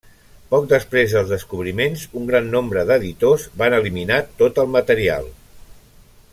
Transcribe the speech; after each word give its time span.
Poc 0.53 0.63
després 0.69 1.11
dels 1.17 1.33
descobriments 1.33 2.05
un 2.21 2.25
gran 2.31 2.49
nombre 2.57 2.87
d'editors 2.93 3.47
van 3.63 3.79
eliminar 3.81 4.21
tot 4.43 4.65
el 4.65 4.75
material. 4.81 5.33